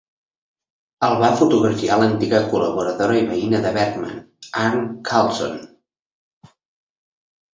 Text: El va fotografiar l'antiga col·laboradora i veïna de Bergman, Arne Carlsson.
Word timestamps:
El 1.07 1.17
va 1.23 1.27
fotografiar 1.41 1.97
l'antiga 2.03 2.39
col·laboradora 2.53 3.19
i 3.19 3.27
veïna 3.27 3.59
de 3.65 3.73
Bergman, 3.77 4.15
Arne 4.63 4.81
Carlsson. 5.11 5.59